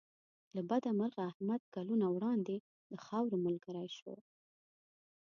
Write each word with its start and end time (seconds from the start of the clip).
له 0.55 0.61
بده 0.69 0.89
مرغه 0.99 1.21
احمد 1.31 1.61
کلونه 1.75 2.05
وړاندې 2.11 2.55
د 2.91 2.93
خاورو 3.05 3.37
ملګری 3.45 3.89
شو. 3.97 4.15